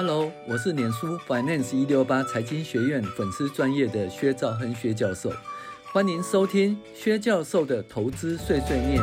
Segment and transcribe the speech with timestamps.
[0.00, 5.32] Hello，我是脸书 Finance 一六八财经学院粉丝专业的薛兆亨薛教授，
[5.92, 9.02] 欢迎收听薛教授的投资碎碎念。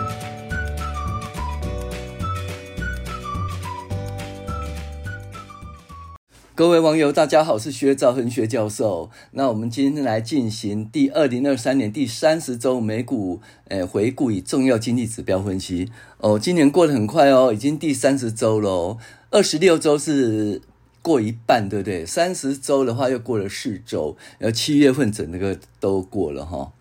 [6.55, 9.09] 各位网友，大家好，我是薛兆亨薛教授。
[9.31, 15.91] 那我们今天来进行第二零二三年第三十周美股诶回顾与重要经济指标分析。
[16.20, 18.98] 哦，今年过得很快哦，已经第三十周了哦，
[19.31, 20.62] 二十六周是。
[21.05, 22.03] 过一半，对不对？
[22.03, 26.71] 三十周的话，又过了四周，然后七月份整个都过了哈。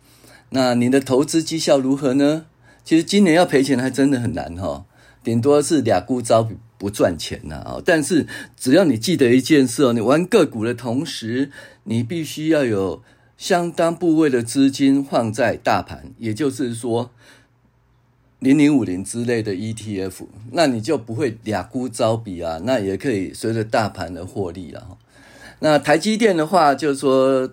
[0.49, 2.47] 那你的投资绩效如何呢？
[2.83, 4.87] 其实今年要赔钱还真的很难哈，
[5.23, 6.49] 顶多是俩股招
[6.79, 7.83] 不赚钱呐啊。
[7.85, 8.27] 但是
[8.57, 11.51] 只要你记得一件事哦，你玩个股的同时，
[11.83, 13.03] 你必须要有
[13.37, 17.11] 相当部位的资金放在大盘，也就是说。
[18.45, 24.99] 零零五零之类的 ETF，那你就不会俩孤招比啊，那也可以随着大盘的获利了。
[25.61, 27.51] 那台积电的话，就是说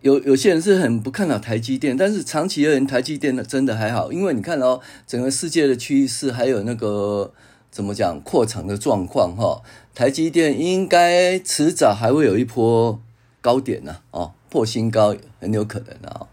[0.00, 7.32] 有有些人是很不看好台积电，但是长期而言，台积电呢真的还好，因为你看哦，整个世界的趋势还有那个
[7.72, 9.60] 怎么讲扩张的状况哈，
[9.96, 13.00] 台积电应该迟早还会有一波
[13.40, 16.28] 高点呢，哦，破新高很有可能啊。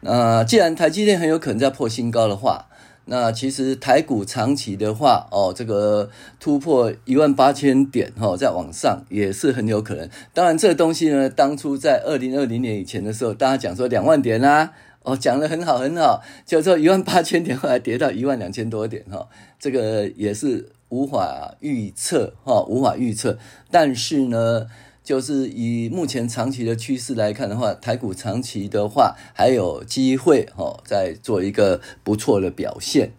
[0.00, 2.66] 那既然台积电很有可能在破新高的话，
[3.10, 10.06] 那其实台股长期的话，哦，这个突破一万八千点，哈，再往上也是很有可能。
[10.34, 19.26] 当然，这个东西呢，当初在二零二零年以前的时候，大家讲说两万点啦，哦，讲得很好很好，就说一万八千点，后来跌到一万两千多点，哈，
[19.58, 23.38] 这个也是无法预测，哈，无法预测。
[23.70, 24.66] 但是呢。
[25.08, 33.12] 就是以目前长期的趋势来看的话，台股长期的话还有机会哦，再做一个不错的表现。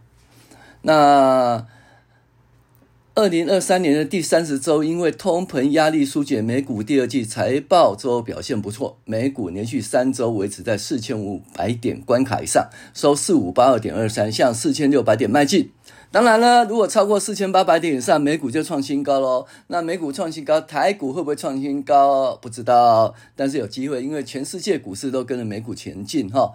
[0.83, 1.65] 那
[3.15, 15.71] 二零二三年的第三十周，因为通膨压力疏解，美股第二季财报周表现不错，美股连续三周维持在四千五百点关卡以上，收四五八二点二三，向四千六百点迈进。
[16.11, 19.45] 当然了，如果超过四千八百点以上，美股就创新高喽。
[19.67, 22.35] 那美股创新高，台股会不会创新高？
[22.41, 26.51] 不知道，但是有机会，因为全世界股市都跟着美股前进哈。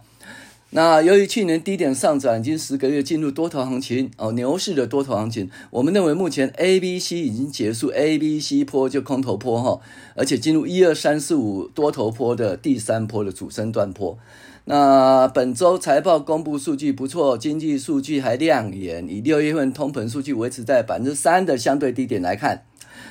[0.76, 9.80] 那由于去年低点上涨，已经十个月进入多头行情哦，牛市的多头行情，我们认为目前 A、B、C 已经结束，A、B、C 波就空头坡哈，
[10.16, 14.18] 而且进入一二三四五多头坡的第三波的主升段坡。
[14.64, 19.06] 那本周财报公布数据不错，经济数据还亮眼。
[19.08, 22.64] 以六月份通膨数据维持在百分之三的相对低点来看，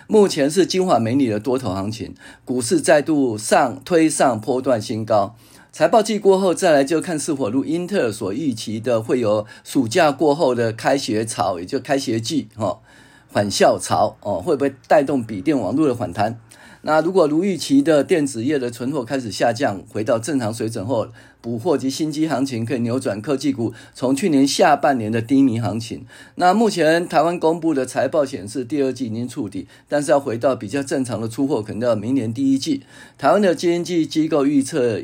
[0.07, 2.13] 目前是金发美女的多头行情，
[2.44, 5.38] 股市再度上推上波段新高。
[5.73, 12.79] 财报季过后，再来就看是否如英特尔所预期的，会有暑假过后的开学潮，也就开学季哈，
[13.28, 16.39] 返校潮哦，会不会带动笔电网络的反弹？
[16.84, 21.07] 那如果如预期的电子业的存货开始下降，回到正常水准后，
[21.41, 26.05] 补货及新机行情可以扭转科技股从去年下半年的低迷行情。
[26.35, 32.84] 那目前台湾公布的财报显示，第二季已经触底，但是要回到比较正常的出货，可能要明年第一季。
[33.17, 35.01] 台湾的经济机构预测。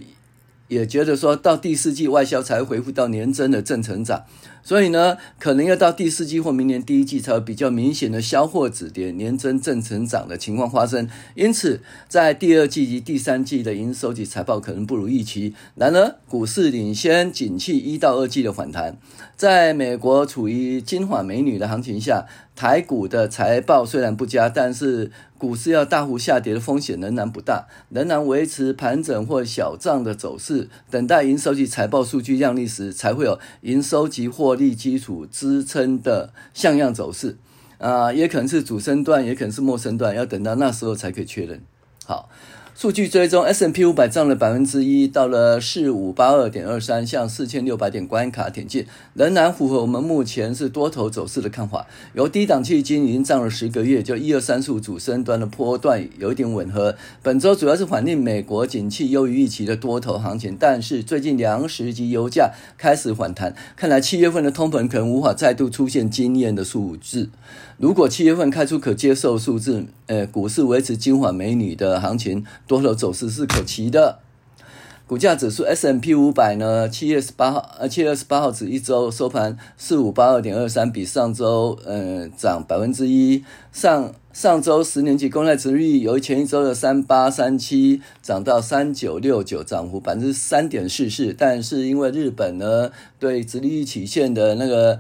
[0.70, 4.24] 也觉得说到第四季外销才会恢复到年增的正成长，
[4.64, 11.10] 所以呢，可能要到第四季或明年第一季才有比较明显的销货止跌、年增正成长的情况发生。
[11.36, 15.54] 因此，在第二季及第三季的营收及财报可能不如预期。
[15.76, 18.98] 然而，股市领先景气一到二季的反弹，
[19.36, 22.28] 在美国处于金发美女的行情下，
[22.60, 25.10] 台股的财报虽然不佳，但是。
[25.38, 37.38] 股市要大幅下跌的风险仍然不大，仍然维持盘整或小涨的走势，等待营收及财报数据亮丽时，才会有营收及获利基础支撑的像样走势。
[37.78, 41.62] 啊、也可能是主升段，也可能是末升段，要等到那时候才可以确认。
[42.06, 42.28] 好。
[42.80, 51.86] 数据追踪，S n P 五百涨了百分之一，到了四五八二点二三，向四千六百点关卡挺进，仍然符合我们目前是多头走势的看法。
[52.14, 56.96] 由低档区间已经涨了十个月，就一二三四五主升端的波段有一点吻合。
[57.22, 67.28] 本周主要是反映美国景气优于预期的多头行情，但是最近粮食及油价开始反弹，看来七月份的通膨可能无法再度出现惊艳的数字。
[67.78, 74.20] 如果七月份开出可接受数字，呃，股市维持金发美女的行情，多头走势是可期的。
[75.08, 83.44] 股价指数 S&P 五百呢，七月十八号，呃，七月十八号止一周收盘四五八二点二三，比上周呃涨百分之一。
[83.72, 91.34] 上上周十年期公债殖利率由前一周的三八三七涨到三九六九，涨幅百分之三点四四。
[91.36, 95.00] 但是因为日本呢对殖利率曲线的那个。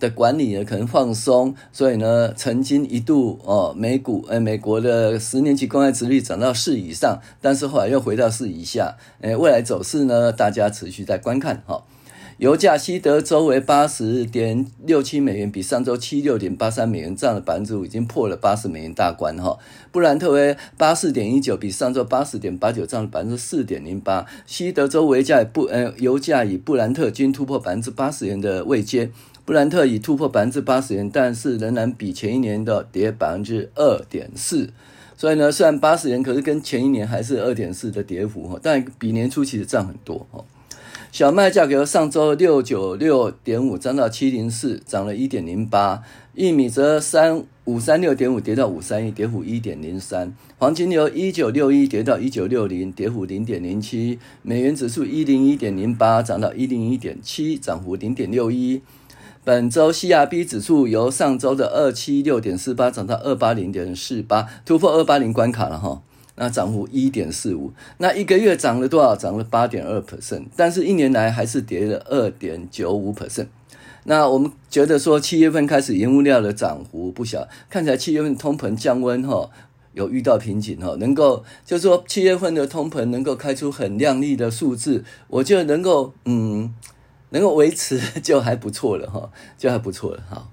[0.00, 8.96] 的管理呢可能放松，所以呢，曾经一度哦，美股呃美国的十年期公债殖率涨到四以上，但是后来又回到四以下。
[9.20, 11.84] 诶，未来走势呢，大家持续在观看哈。
[12.38, 19.58] 油价西德州为八十点六七美元，比上周七六点八三美元涨了百分之五，已经破了八十美元大关哈。
[19.92, 24.24] 布兰特为八四点一九，比上周八十点八九涨了百分之四点零八。
[24.46, 29.10] 西德州油价不呃油价以布兰特均突破百分之八十元的位阶。
[29.50, 34.70] 布兰特已突破百分之八十元，但是仍然比前一年的跌百分之二点四。
[35.16, 40.44] 所以呢，虽然八十元，可是跟前一年还是二点四的跌幅哈，但比年初其实涨很多哈。
[41.10, 46.04] 小麦价格上周六九六点五涨到七零四，涨了一点零八。
[46.36, 50.32] 玉米则三五三六点五跌到五三一，跌幅一点零三。
[50.58, 54.20] 黄金由一九六一跌到一九六零，跌幅零点零七。
[54.42, 58.80] 美元指数一零一点零八涨到一零一点七，涨幅零点六一。
[59.42, 66.02] 本周 CRB 指数由上周的二七六点四八涨到二八零点四八，突破二八零关卡了哈。
[66.34, 69.16] 那涨幅一点四五，那一个月涨了多少？
[69.16, 73.46] 涨了八点二 percent，但是一年来还是跌了二点九五 percent。
[74.04, 79.50] 那我们觉得说，七月份开始原物料的涨幅不小，看起来七月份通膨降温哈，
[79.94, 86.74] 有遇到瓶颈哈，能够就是说七月份的通膨能够开出很亮丽的数字，我觉得能够嗯，
[87.30, 90.48] 能够维持就还不错了哈，就还不错了哈。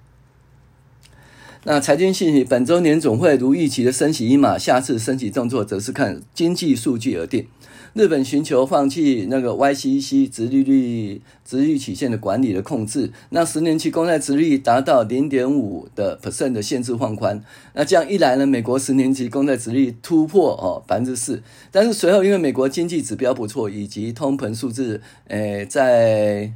[1.64, 7.48] 那财经信息，本周年总会如预期的升息一码，下次升息动作则是看经济数据而定。
[7.94, 17.44] 日本寻求放弃那个 YCC 殖利率、殖利率曲线的管理的控制，那十年期公债殖利率达到零点五的 percent 的限制放宽。
[17.74, 21.42] 那这样一来呢，美国十年期公债殖利率突破哦百分之四，
[21.72, 26.54] 但是随后因为美国经济指标不错，以及通膨数字诶在。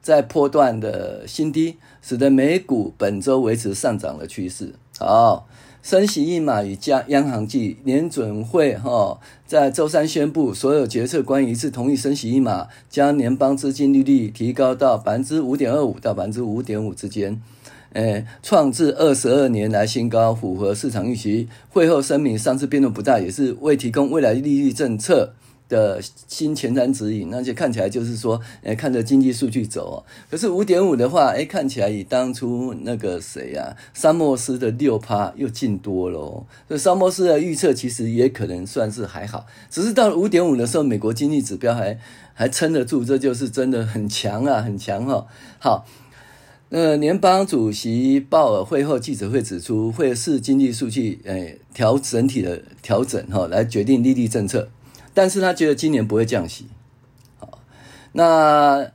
[0.00, 4.74] 在波段的新低，使得美股本周维持上涨的趋势。
[4.98, 5.46] 好，
[5.82, 17.40] 升息一码与加央行计年准会哈在周三宣布，所有决策官一致同意升息一码，将联邦资金利率提高到百分之五点二五到百分之五点五之间，
[17.92, 21.48] 诶，创自二十二年来新高，符合市场预期。
[21.70, 25.34] 会后声明上次变动不大，也是未提供未来利率政策。
[25.68, 30.04] 的新前瞻指引，那就看起来就是说，诶，看着经济数据走哦。
[30.30, 36.18] 可是五点五的话，诶，看起来以当初那个谁呀、啊，沙默斯的六趴又进多了。
[36.66, 41.98] 所以沙默斯的预测其实也可能算是还好，只是到了五点五的时候，美国经济指标还
[42.32, 45.26] 还撑得住，这就是真的很强啊，很强哈、哦。
[45.58, 45.86] 好，
[46.70, 54.68] 呃，联邦主席鲍尔会后记者会指出，会视经济数据，诶，调整体的调整哈，来决定利率政策。
[55.14, 56.66] 但是他觉得今年不会降息，
[57.38, 57.58] 好，
[58.12, 58.90] 那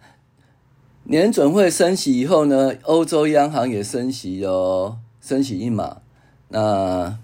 [1.04, 5.98] 年准会升息以后呢，欧洲央行也升息哦，升息一码。
[6.50, 7.18] 那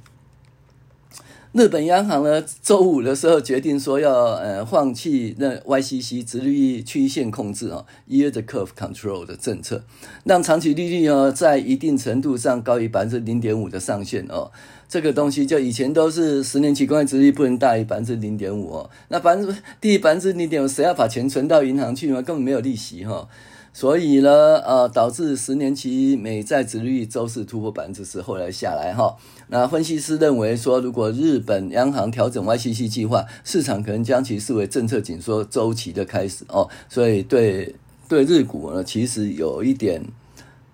[1.52, 9.84] 日本央行呢，周五的时候决定说要呃放弃那 YCC 直利率曲线控制啊，Yield Curve Control 的政策，
[10.26, 14.52] 让长期利率呢在一定程度上高于百分之零点五的上限哦。
[14.90, 22.20] 这个东西就以前都是十年期公债殖率不能大于百分之零点五哦，那百分之低于百分之零点五，谁要把钱存到银行去嘛？
[22.24, 23.28] 根本没有利息哈、哦，
[23.72, 29.16] 所以呢，呃，导致十年期美债殖率周四突破百分之十，后来下来哈、哦。
[29.50, 37.76] 那分析师认为说，如果日本央行调整 YCC 计划，市场可能将其视为政策紧缩周期的开始哦，所以对
[38.08, 40.04] 对日股呢，其实有一点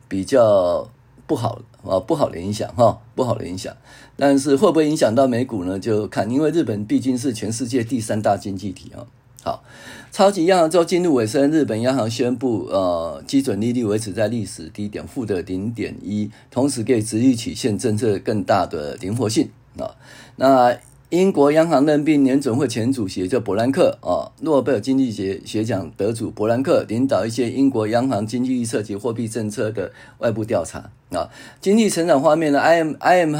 [0.07, 0.89] 比较。
[1.27, 3.75] 不好啊，不好的影响哈，不好的影响。
[4.15, 5.79] 但是会不会影响到美股呢？
[5.79, 9.05] 就看，因为日本毕竟是全世界第三大经济体啊。
[9.43, 9.63] 好，
[10.11, 19.95] 超级央行周进入尾声，日本央行宣布，呃，基准利率维持在历史低点负的零点一，同时给直立曲线政策更大的灵活性啊。
[20.35, 20.77] 那。
[21.09, 31.29] 英国央行任命联准会前主席叫伯兰克啊，诺贝尔经济学学奖得主伯兰克领导一些英国央行经济预测及货币政策的外部调查啊。
[31.61, 33.35] 经济成长方面呢，I M I M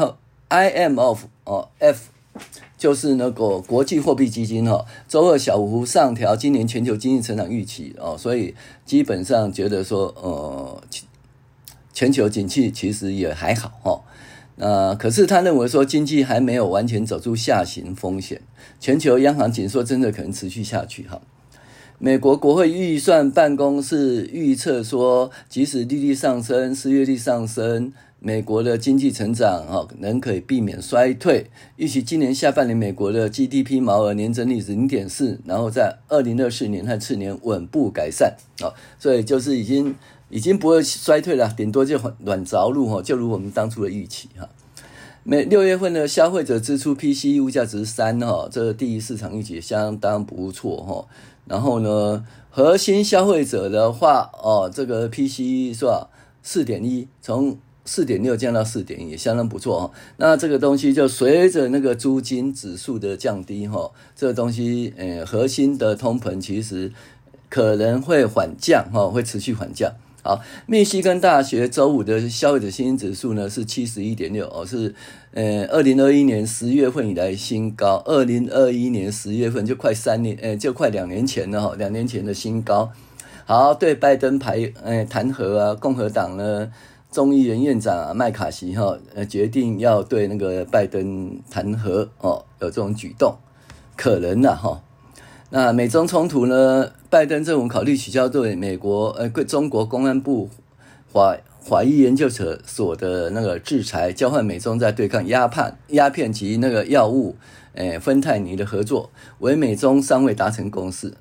[0.48, 2.12] I M of 哦 F
[2.78, 8.54] 就是那个国际货币基金哈，周二小幅上调今年全球经济成长预期哦，所以
[8.86, 10.82] 基本上觉得说呃
[11.92, 14.02] 全球景气其实也还好哈。
[14.58, 18.42] 呃，可是他认为说经济还没有完全走出下行风险，
[18.80, 21.22] 全球央行紧缩真的可能持续下去哈。
[21.98, 31.48] 美国国会预算办公室预测说，即使利率上升、失业率上升，美国的经济成长哈仍可以避免衰退。
[31.76, 39.96] 预期今年下半年美国的 GDP 毛额年增率是零点四，然后在二零二四年和次年稳步改善啊，所以就是已经。
[40.36, 44.50] 已经不会衰退了，顶多就软着陆哈，就如我们当初的预期哈。
[45.24, 51.08] 每六月份的消费者支出 PCE 物价值三哈，这第一市场预期相当不错哈。
[51.46, 56.10] 然后呢，核心消费者的话哦，这个 PCE 是吧？
[56.44, 59.92] 四点一，从四点六降到四点一，也相当不错哈。
[60.18, 66.92] 那这个东西就随着那个租金指数的降低哈，这个东西呃，核心的通膨其实。
[67.48, 69.94] 可能会缓降哈，会持续缓降。
[70.26, 74.96] 好，密西根大学周五的消费者信心指数呢是七十一点六哦，是
[75.36, 78.02] 呃二零二一年十月份以来新高。
[78.08, 82.92] 二零二一年十月份就快三年，呃就快两年前了哈，两年前的新高。
[83.46, 86.72] 好，对拜登排呃弹劾啊，共和党呢
[87.12, 93.36] 众议院院长啊麦卡锡哈呃决定要对那个拜登弹劾哦，有这种举动，
[93.96, 94.82] 可能呐哈。
[95.58, 96.92] 那美中冲突呢？
[97.10, 100.50] 拜登政府考虑取消对美国呃中国公安部
[101.08, 107.38] 法法医研究所的那个制裁，交换美中在对抗鸦片鸦片及那个药物
[107.76, 109.10] 诶芬太尼的合作，
[109.40, 111.14] 为美中尚未达成共识。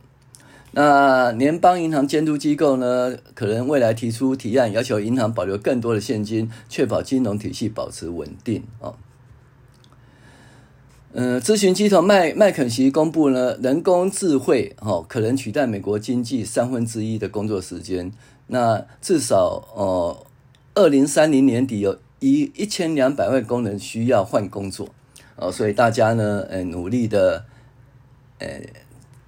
[0.72, 8.96] 那联邦银行监督机构呢，可能未来提出提案，要求银行保留更多的现金，确保金融体系保持稳定哦。
[11.16, 18.10] 嗯，咨询机构麦麦肯锡公布呢，人工智慧哦，可能取代美国经济三分之一的工作时间。
[18.48, 20.26] 那至少哦，
[20.74, 24.88] 二零三零年底有一一千两百万工人需要换工作
[25.36, 27.44] 哦，所以大家呢，呃，努力的，
[28.40, 28.48] 呃，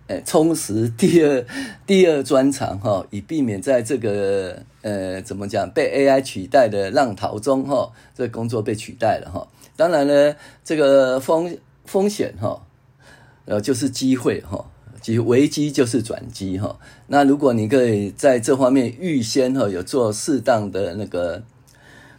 [0.08, 1.46] 呃，充实第二
[1.86, 9.46] 第二专长哈，以避免在这个呃怎么讲被 AI 取代的浪淘中哈，这工作被取代了哈。
[9.76, 11.56] 当然呢，这个风。
[11.86, 12.62] 风险哈，
[13.46, 14.66] 呃，就是机会哈，
[15.00, 16.78] 即危机就是转机哈。
[17.06, 21.42] 那如果你可以在这方面预先哈有做适当的那个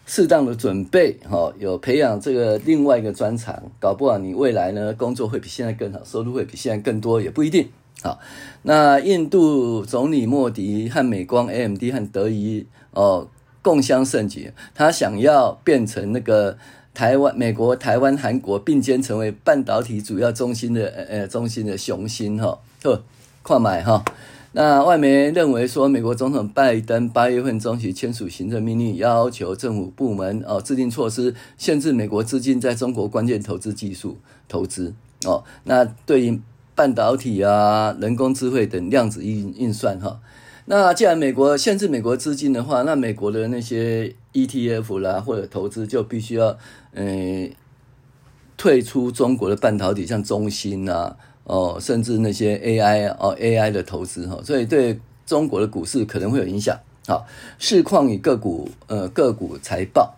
[0.06, 7.70] 适当的准备哈，有培养这个另外一个专长，搞不好你未来呢工作会比现在更好，收入会比现在更多也不一定。
[8.02, 8.20] 好，
[8.62, 13.28] 那印度总理莫迪和美光 AMD 和德仪哦
[13.62, 16.58] 共襄盛举，他想要变成那个。
[16.98, 23.04] 台湾、美国、台湾、韩国并肩成为半导体主要中心的呃呃中心的雄心哈，呵，
[23.44, 24.04] 快买哈。
[24.54, 34.18] 那外媒认为说，美国总统拜登八月份中期签署行政命令，要求政府部门哦制定措施，限制美国资金在中国关键投资技术
[34.50, 35.44] 投资哦。
[35.66, 36.42] 那对于
[36.74, 40.20] 半导体啊、人工智慧等量子运运算哈。
[40.70, 46.58] 那既然美国限制美国资金的话，那美国的那些 ETF 啦或者投资就必须要，
[46.94, 47.50] 呃，
[48.58, 56.78] 退出中国的半导体，像中芯啊，哦，甚至那些 AI 哦 AI 的投资哈，所以对中国的股市可能会有影响。
[57.08, 57.26] 好，
[57.58, 60.16] 市况与个股呃个股财报，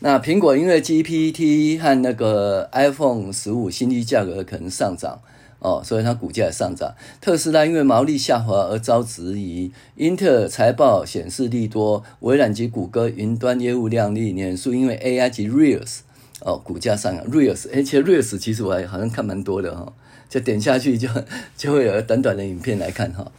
[0.00, 5.18] 那苹果因为 GPT 和那个 iPhone 十五新机价格可能上涨。
[5.66, 6.94] 哦，所以它股价上涨。
[7.20, 9.72] 特斯拉因为毛利下滑而遭质疑。
[9.96, 12.04] 英特尔财报显示利多。
[12.20, 14.30] 微软及谷歌云端业务亮丽。
[14.30, 16.02] 脸书因为 AI 及 Reels
[16.42, 17.26] 哦，股价上涨。
[17.28, 19.92] Reels，而且 Reels 其实我还好像看蛮多的哈、
[20.28, 21.08] 就点下去就
[21.56, 23.32] 就会有短短的影片来看哈、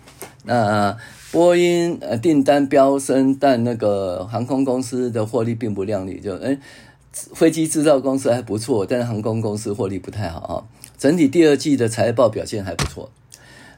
[0.43, 0.97] 那
[1.31, 6.19] 波音呃订单飙升，但那个航空公司的获利并不亮丽。
[6.19, 6.59] 就诶
[7.33, 10.53] 飞机制造公司还不错，但是航空公司获利不太好啊。
[10.97, 13.09] 整体第二季的财报表现还不错，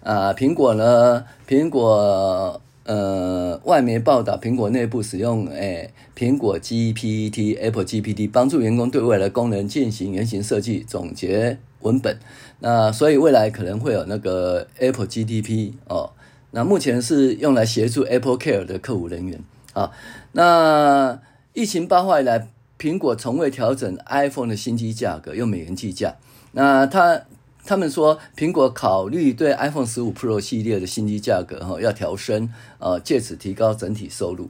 [0.03, 1.25] 啊，苹果呢？
[1.48, 12.17] 苹果呃，外媒报道，苹果内部使用诶，苹果 GPT、Apple GPT 帮助员工对未来功能进行原型设计、总结文本。
[12.62, 16.12] 那所以未来可能会有那个 Apple GDP 哦。
[16.51, 19.39] 那目前是用来协助 Apple Care 的客户人员
[19.74, 19.91] 啊。
[20.31, 21.19] 那
[21.53, 22.48] 疫情爆发以来，
[22.80, 26.16] 苹果从未调整 iPhone 的新机价格，用美元计价。
[26.54, 27.24] 那他
[27.66, 34.50] 他们说，苹果考虑对 iPhone 十五 Pro 系列的新机价格哈要调升，呃，借此提高整体收入。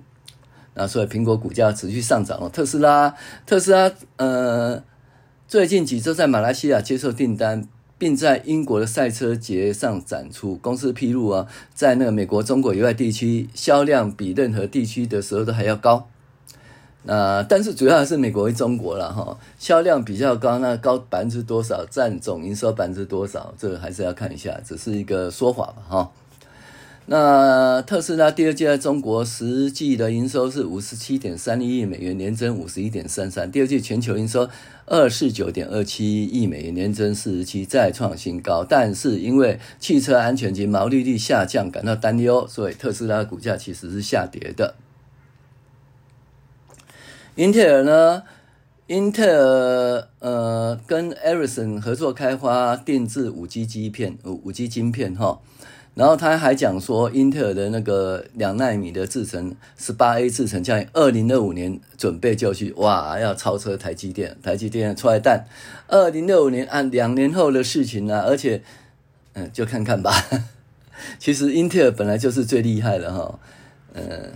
[0.75, 2.47] 那所以苹果股价持续上涨了。
[2.47, 4.83] 特斯拉，特斯拉呃
[5.47, 7.67] 最近几周在马来西亚接受订单，
[7.97, 10.55] 并在英国的赛车节上展出。
[10.57, 16.07] 公司披露啊，在那个美国、中国以外地区销量比任何地区的时候都还要高。
[17.03, 26.11] 那但是主要还是美国与中国了哈，销量比较高，那高百分之多少占总营收百分之多少，这个还是要看一下，只是一个说法吧哈。
[27.11, 33.49] 那特斯拉第二季在中国实际的营收是五十七点三一亿美元，年增五十一点三三。
[33.49, 34.47] 第二季全球营收
[34.85, 38.63] 二四九点二七亿美元，年增四十七，再创新高。
[38.63, 44.75] 但是因为汽车安全及毛利率下降感到担忧，所以特斯拉股价其实是下跌的。
[47.39, 48.23] 英特尔呢？
[48.87, 55.39] 英特尔呃跟爱立信合作开发定制五 G 晶片，五五 G 晶片哈。
[55.95, 65.45] 然后他还讲说，英特尔的那个两纳米的制程，十八 A 制程将于二零二五年准备就绪，哇，要超车台积电，台积电出来蛋，
[65.87, 68.61] 二零二五年按两年后的事情啊，而且，
[69.31, 70.11] 嗯、就看看吧。
[71.17, 73.39] 其实英特尔本来就是最厉害的哈，
[73.93, 74.33] 嗯、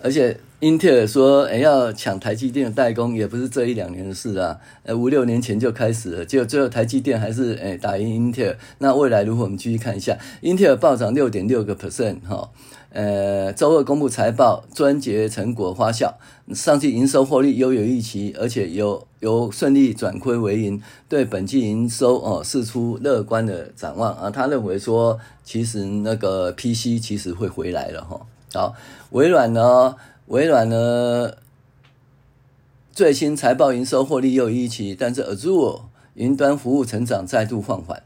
[0.00, 0.38] 而且。
[0.64, 6.24] 英特尔说：“诶要抢台积电的代工，也不是这一两年的事啊，呃，五六年前就开始了。
[6.24, 8.56] 结果最后台积电还是诶打赢英特尔。
[8.78, 9.44] 那未来如何？
[9.44, 12.48] 我们继续看一下，英特尔暴涨六点六个 percent 哈。
[12.88, 16.14] 呃，周二公布财报，专节成果发酵，
[16.54, 20.80] 上季营收获利优于预期，而且有有顺利转亏为盈，
[21.10, 24.30] 对本季营收哦释出乐观的展望啊。
[24.30, 28.18] 他认为说，其实那个 PC 其实会回来了哈。
[28.54, 28.74] 好，
[29.10, 29.94] 微软呢？”
[30.26, 31.34] 微软呢，
[32.92, 35.82] 最新财报营收获利又一期，但是 Azure
[36.14, 38.02] 云端服务成长再度放缓。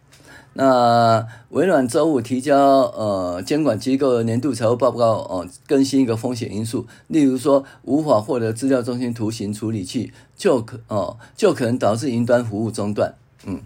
[0.55, 13.15] 那微软周五提交呃监管机构的年度财务报告，哦、更新一个风险因素，例如说无法获得资料中心图形处理器，就可哦、就可能导致云端服务中断。
[13.45, 13.61] 嗯，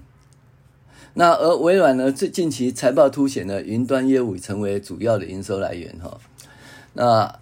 [1.14, 6.18] 那而微软呢，最近期财报凸显了云端业务成为主要的营收来源哈。
[6.92, 7.38] 那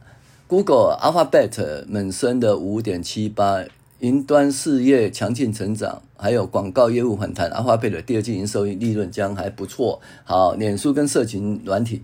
[0.51, 3.63] Google Alphabet 猛升的五点七八，
[4.01, 10.01] 云端事业强劲成长，还有广告业务反弹，Alphabet 的第二季营收利润将还不错。
[10.25, 12.03] 好，脸书跟社群软体，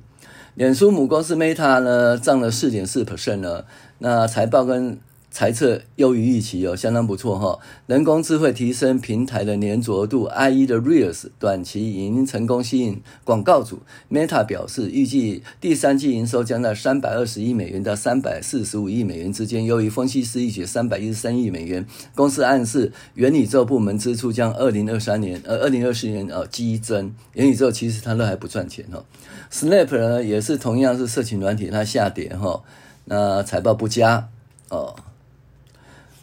[0.54, 3.64] 脸书母公司 Meta 呢涨了四点四 percent 呢，
[3.98, 4.96] 那财报跟。
[5.36, 7.58] 财测优于预期哦，相当不错哈。
[7.86, 13.80] 人工智慧提升平台的粘着度，IE 的 Reels 短期已经成功吸引广告主。
[14.10, 21.86] Meta 表示，预计第三季营收将在三百二十亿美元到三百四十五亿美元之间，优于分析师预期三百一十三亿美元。
[22.14, 27.14] 公司暗示，元宇宙部门支出将二零二三年呃二零二四年呃激增。
[27.34, 29.04] 元宇宙其实它都还不赚钱哈。
[29.52, 32.62] Snap 呢也是同样是社群软体，它下跌哈，
[33.04, 34.30] 那财报不佳
[34.70, 34.96] 哦。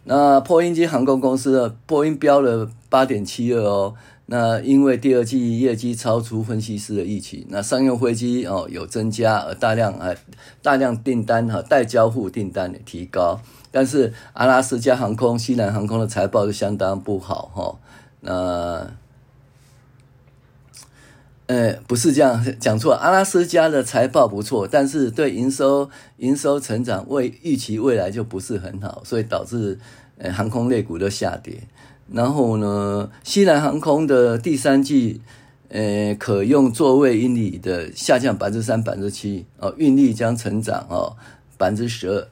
[0.05, 10.13] 那波音机航空公司的波音标了八点七二哦，那因为第二季业绩超出分析师的预期，那商用飞机哦有增加，而大量啊
[10.61, 13.39] 大量订单哈待交付订单的提高，
[13.71, 17.75] 但是阿拉斯加航空、西南航空的财报是相当不好哈，
[18.21, 19.02] 那。
[21.53, 25.87] 呃，不是这样讲错，阿拉斯加的财报不错，但是对营收
[26.17, 29.77] 营收成长未预期未来就不是很好，所以导致
[30.17, 31.61] 呃航空类股的下跌。
[32.11, 35.21] 然后呢，西南航空的第三季
[35.69, 41.15] 呃可用座位英里的下降百分之三百分之七哦，运力将成长哦
[41.59, 42.27] 百分之十二。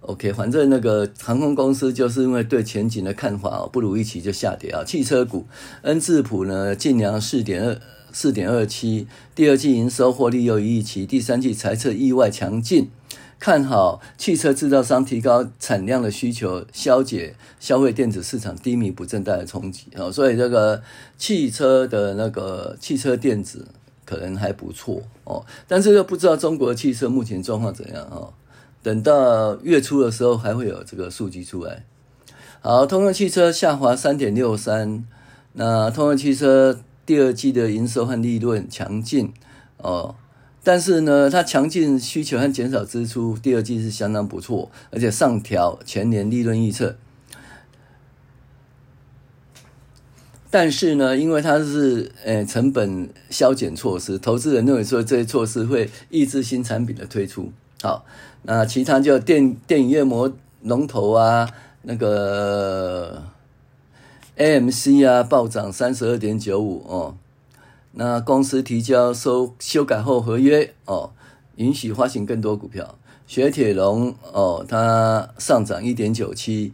[0.00, 4.84] OK，反正那个航空公司就是因为对前景的看法哦不如预期就下跌啊。
[4.84, 5.46] 汽车股
[5.80, 7.80] 恩智浦呢近两四点二。
[8.16, 12.88] 四点二七，第二季营收获利优于预期，第三季财测意外强劲，
[13.38, 20.82] 看好汽车制造商提高产量的需求，消解消费电子市场低迷不振带来冲击啊，所以这个
[21.18, 23.68] 汽车的那个汽车电子
[24.06, 28.32] 可能还不错哦，但是又不知道中国汽车目前状况怎样哦，
[28.82, 31.84] 等到月初的时候还会有这个数据出来。
[32.62, 35.04] 好，通用汽车下滑三点六三，
[35.52, 36.80] 那通用汽车。
[37.06, 39.32] 第二季的营收和利润强劲
[39.78, 40.16] 哦，
[40.64, 46.96] 但是呢，它强劲需求和减少支出，第二季是相当不错，而且上调全年利润预测。
[50.50, 57.52] 但是呢，因为它是呃成本削减措施，投资人认为说这些措施会抑制新产品的推出。
[57.80, 58.04] 好，
[58.42, 61.48] 那其他就电电影院模龙头啊，
[61.82, 63.35] 那个。
[64.36, 67.16] AMC 啊，暴涨三十二点九五哦。
[67.92, 71.12] 那公司提交收修改后合约哦，
[71.56, 72.98] 允许发行更多股票。
[73.26, 76.72] 雪铁龙哦，它上涨一点九七，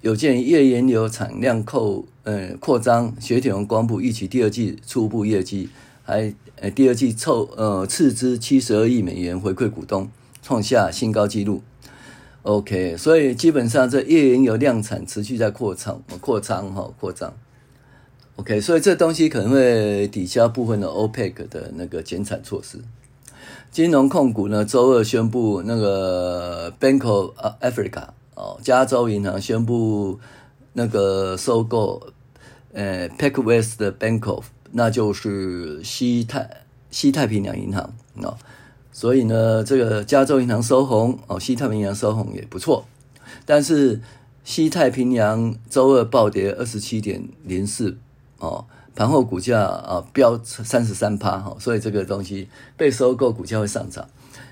[0.00, 5.68] 有鉴于页岩油产量扩呃扩张，雪铁龙公布预期第二季初步业绩，
[6.02, 10.10] 还呃第二季凑呃斥资七十二亿美元回馈股东，
[10.42, 11.62] 创下新高纪录。
[12.42, 17.32] OK，所以基本上这页岩油量产持续在扩张，扩张哈，扩张。
[18.34, 22.78] OK，所以这东西可能会抵消部分的 OPEC 的那个减产措施。
[23.70, 30.18] 金融控股呢，周二宣布那个 Bank of Africa 哦，加州银行宣布
[30.72, 32.08] 那个收购
[32.72, 38.36] 呃 PacWest Bank of，那就是西太西太平洋银行哦。
[38.92, 42.86] 所以呢，这个加州银行收红哦，西太平洋收红也不错，
[43.46, 44.00] 但是
[44.44, 47.96] 西太平洋周二暴跌二十七点零四
[48.38, 54.06] 哦，盘后股价啊飙三十三趴哈，所以这个东西被收购，股价会上涨。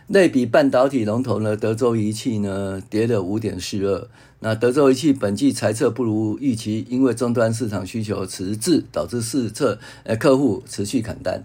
[0.07, 4.09] 类比半导体龙头呢，德州仪器呢跌了五点四二。
[4.41, 11.45] 那德州仪器本季财测不如预期，因为终端市场需求迟滞，导致试测呃客户持续砍单。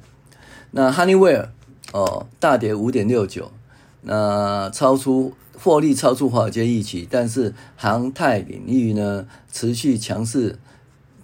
[0.71, 1.49] 那 Honeywell
[1.93, 3.51] 哦大跌五点六九，
[4.01, 10.59] 那超出获利超出华尔街预期，但是航太领域呢持续强势，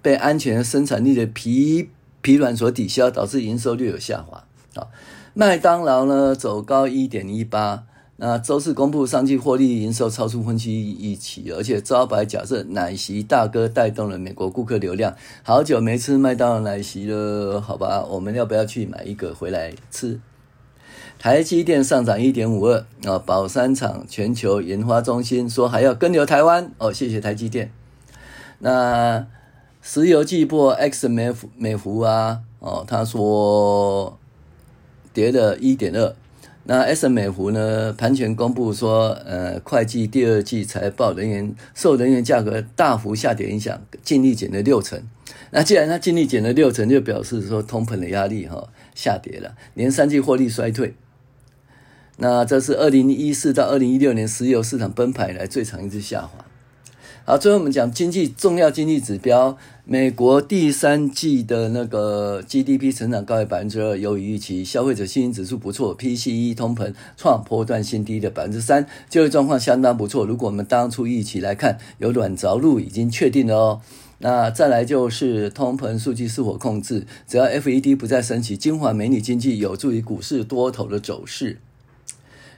[0.00, 4.44] 被安全生产力的疲疲软所抵消，导致营收略有下滑
[4.74, 4.88] 啊。
[5.34, 7.84] 麦当劳呢走高一点一八。
[8.16, 15.16] 那周四公布上季获利营收超出分析预期，而且招牌假设奶昔大哥带动了美国顾客流量。
[15.42, 20.20] 好久没吃麦当劳奶昔了，好吧，我们要不要去买一个回来吃？
[21.22, 27.70] 台积电上涨一点五二啊，宝山厂全球研发中心说还要跟留台湾哦，谢谢台积电。
[28.58, 29.24] 那
[29.80, 34.18] 石油季报 X 美美孚啊哦，他说
[35.12, 36.12] 跌了一点二。
[36.64, 37.92] 那 S M 美孚呢？
[37.92, 45.00] 盘前公布说，呃，会计第二季财报，人员受人员价格大幅下跌影响，净利减了六成。
[45.52, 50.96] 那既然它净利减了六成，就表示说通膨的压力哈、哦、下跌了，连三季获利衰退。
[52.22, 56.44] 那这是二零一四到二零一六年石油市场崩盘以来最长一次下滑。
[57.24, 64.64] 好，最后我们讲经济重要经济指标，美国第三季的那个 GDP 成长高于百分之二，优于预期。
[64.64, 70.24] 消费者信心指数不错，PCE 通膨创波段新低的百分之三，就业状况相当不错。
[70.24, 73.80] 如果我们当初预期来看，有软着陆已经确定了哦。
[74.18, 81.58] 那再来就是通膨数据是否控制，只要 FED 不再升息，金华美女经济有助于股市多头的走势。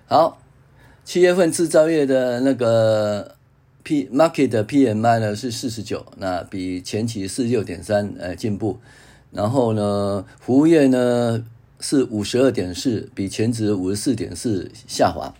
[0.06, 0.38] 好，
[1.04, 3.34] 七月份制造业的那个。
[3.86, 8.78] P market 的 PMI 呢是四十九，那比前期是六点三，呃进步。
[9.30, 11.44] 然后呢，服务业呢
[11.80, 15.34] 是五十二点四，比前值五十四点四下滑。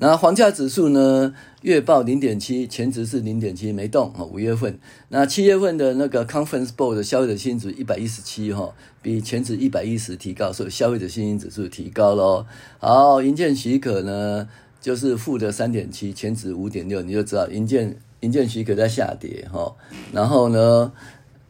[0.00, 4.24] 那房价指数呢月报零点七，前值是零点七，没动啊。
[4.24, 12.46] 五月份，那七月份的那个 Conference Board 的消费者信心指一百一十七哈，比前值一百一十提高，所以消费者信心指数提高喽。
[12.78, 14.48] 好，营建许可呢？
[14.80, 19.74] 就是负的三点七，前值五点六，你就知道营建营建许可在下跌哈。
[20.12, 20.92] 然后呢，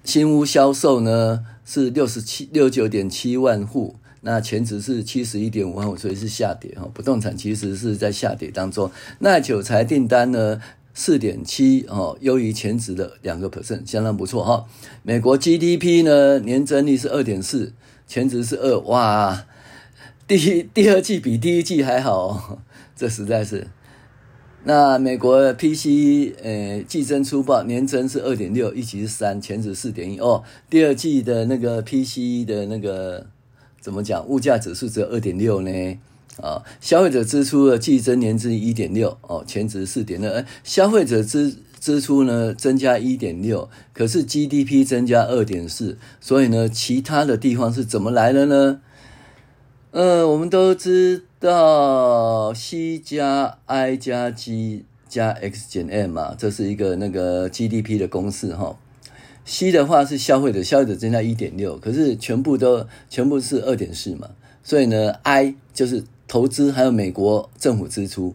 [0.03, 6.89] 新屋销售呢是六十七六九点七万户，那前值是七十一点五万，所以是下跌哈。
[6.93, 8.91] 不动产其实是在下跌当中。
[9.21, 10.61] 耐久财订单呢
[10.93, 14.67] 四点七哦，优于前值的两个 percent，相当不错哈。
[15.03, 17.73] 美国 GDP 呢年增率是二点四，
[18.09, 19.47] 前值是二，哇，
[20.27, 22.61] 第一第二季比第一季还好。
[22.97, 23.69] 这实在是，
[24.65, 30.43] 那美国 PCE 呃季增出报年增是二点六，一期是三，前值四点一哦。
[30.69, 33.25] 第二季的那个 PCE 的那个
[33.89, 34.29] 怎么讲？
[34.29, 35.99] 物价指数只有二点六呢？
[36.43, 40.45] 啊，消费者支出的季增年增一点六哦，前值四点二。
[40.63, 48.83] 消费者支支出呢增加一点六，可是 GDP 增加二点四，所以呢，其他的地方是怎么来的呢？
[49.93, 58.79] 呃，我们都知道 C 加 I 加 G 加 X 减 M 嘛，这是一个那个 GDP 的公式哈。
[59.51, 64.29] C 的话是消费者，消费者增加一点六，可是全部都全部是二点四嘛，
[64.63, 68.35] 所以呢，I 就是投资还有美国政府支出，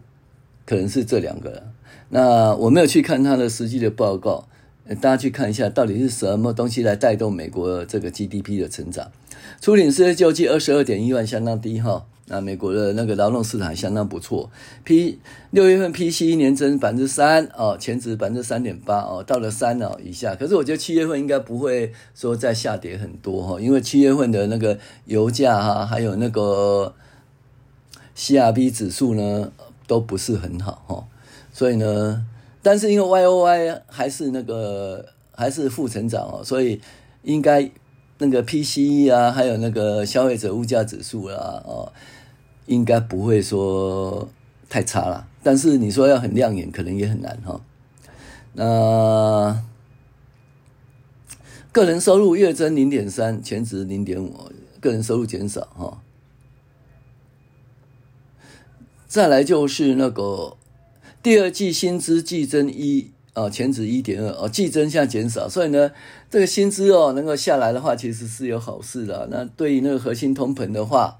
[0.66, 1.68] 可能是这两个。
[2.10, 4.48] 那我没有去看它的实际的报告，
[5.00, 9.12] 大家去看一下到底是什么东西来带动美国这个 GDP 的成长。
[9.62, 12.08] 初领失业救济二十二点一万，相当低哈。
[12.28, 14.50] 那美国的那个劳动市场相当不错。
[14.84, 15.20] P
[15.52, 20.34] 六月份 PCE 年增百分之三哦，前值百分之三点八哦，到了三哦以下。
[20.36, 26.94] 可是我觉得七月份应该不会说再下跌很多哈，因为七月份的那个油价哈，还有那个
[28.16, 29.52] CRB 指数呢
[29.86, 31.08] 都不是很好哈。
[31.52, 32.26] 所以呢，
[32.62, 35.06] 但是因为 YOY 还是那个
[35.36, 36.80] 还是负成长哦，所以
[37.24, 37.70] 应该。
[38.20, 41.92] 那个 PCE 啊，还有那个消费者物价指数啦，哦，
[42.66, 44.30] 应该不会说
[44.70, 45.28] 太差了。
[45.42, 47.62] 但是你说要很亮眼，可能也很难哈。
[48.54, 49.64] 那
[51.72, 56.02] 个人收入月增零点三，前值零点五，个人收入减少哈。
[59.08, 60.58] 再来就是那个
[61.22, 63.12] 第二季薪资季增一。
[63.36, 65.92] 哦，前值一点二哦，季增下减少，所以呢，
[66.30, 69.28] 这个薪资哦能够下来的话，其实是有好事的。
[69.32, 71.18] 那对于那个核心通膨的话，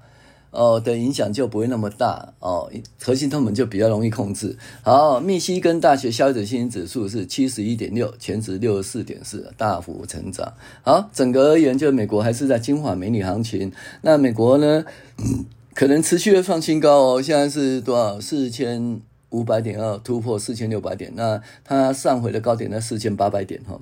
[0.54, 2.70] 哦的影响就不会那么大哦，
[3.02, 4.56] 核心通膨就比较容易控制。
[4.82, 10.54] 好，密西根大学消费者信心指数是七十一点六，前值六十四点四，大幅成长。
[10.82, 13.72] 好，整个而言，就美国还是在金华美女行情。
[14.02, 14.84] 那美国呢，
[15.74, 18.20] 可能持续的创新高哦，现在是多少？
[18.20, 21.12] 四千五百点要突破四千六百点。
[21.16, 23.80] 那它上回的高点在四千八百点哈。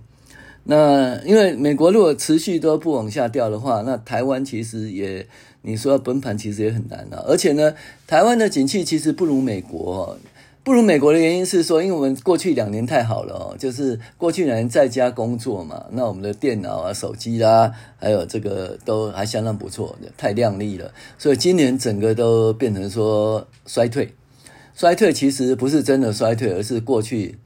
[0.64, 5.27] 那因为美国如果持续都不往下掉的话，那台湾其实也
[5.62, 7.22] 你说要崩盘其实也很难啊。
[7.27, 7.75] 而且呢，
[8.07, 10.16] 台湾的景气其实不如美国，
[10.62, 20.92] 不如美国的原因是说，因为我们过去两年太好了，就是过去两年在家工作嘛，那我们的电脑啊、手机啦，还有这个都还相当不错的，太亮丽了。
[21.18, 24.14] 所以今年整个都变成说衰退，
[24.77, 27.37] 衰退其实不是真的衰退，而是过去。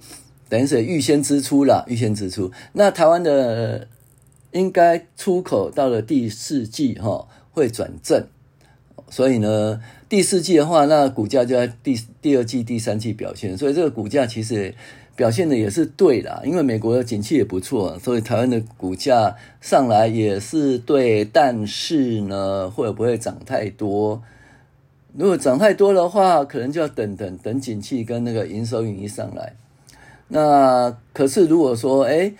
[0.48, 2.50] 等于是预先支出了，预先支出。
[2.72, 3.88] 那台湾的
[4.52, 8.26] 应该出口到了第四季哈会转正，
[9.10, 13.58] 所以呢第四季的话，那股价就在第第二季、第三季表现。
[13.58, 14.72] 所以这个股价其实
[15.16, 21.24] 表现的也是对啦，因为美国的景气也不错，所以台湾的股价上来也是对。
[21.24, 24.22] 但是呢，会不会涨太多？
[25.14, 29.54] 如果涨太多的话，可能就要等等等景气跟那个营收盈余上来。
[30.28, 32.32] 那可是，如果说，哎，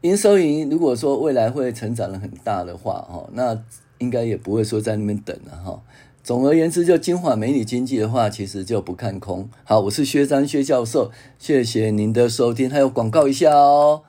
[0.00, 3.62] 营收盈如果说未来会成长的很大的话，哈，那
[3.98, 5.82] 应该也不会说在那边等了，哈。
[6.22, 9.48] 总而言之，就金华美女经济的话，其实就不看空。
[9.64, 12.70] 好，我是薛章薛教授，谢谢您的收听。
[12.70, 14.02] 还有广告一下哦，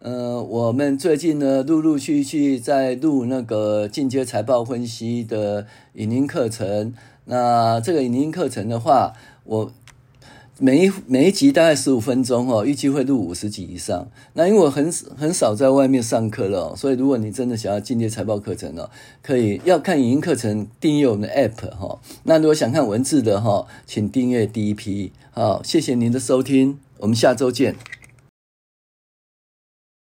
[0.00, 6.92] 呃，我们最近呢，陆陆续续在录那个进阶财报分析的影音课程。
[7.26, 9.12] 那这个影音课程的话，
[9.44, 9.72] 我。
[10.60, 14.06] 每一每一集大概十五分钟哦，预计会录五十集以上。
[14.34, 18.88] 那因为我很很少在外面上课了，所以如果你真的想要进阶财报课程哦，
[19.20, 21.98] 可以要看影音课程，订阅我们的 App 哈。
[22.22, 25.10] 那如果想看文字的哈，请订阅第一批。
[25.32, 27.74] 好，谢谢您的收听，我们下周见。